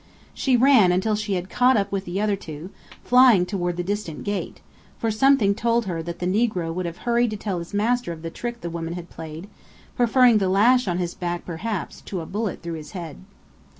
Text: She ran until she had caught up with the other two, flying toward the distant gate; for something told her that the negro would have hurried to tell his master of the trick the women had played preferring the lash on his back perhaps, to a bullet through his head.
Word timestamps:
She 0.33 0.57
ran 0.57 0.91
until 0.91 1.15
she 1.15 1.33
had 1.35 1.47
caught 1.47 1.77
up 1.77 1.91
with 1.91 2.05
the 2.05 2.19
other 2.19 2.35
two, 2.35 2.71
flying 3.03 3.45
toward 3.45 3.77
the 3.77 3.83
distant 3.83 4.23
gate; 4.23 4.59
for 4.97 5.11
something 5.11 5.53
told 5.53 5.85
her 5.85 6.01
that 6.01 6.17
the 6.17 6.25
negro 6.25 6.73
would 6.73 6.87
have 6.87 6.97
hurried 7.05 7.29
to 7.29 7.37
tell 7.37 7.59
his 7.59 7.71
master 7.71 8.11
of 8.11 8.23
the 8.23 8.31
trick 8.31 8.61
the 8.61 8.69
women 8.71 8.95
had 8.95 9.11
played 9.11 9.47
preferring 9.95 10.39
the 10.39 10.49
lash 10.49 10.87
on 10.87 10.97
his 10.97 11.13
back 11.13 11.45
perhaps, 11.45 12.01
to 12.01 12.19
a 12.19 12.25
bullet 12.25 12.63
through 12.63 12.73
his 12.79 12.93
head. 12.93 13.17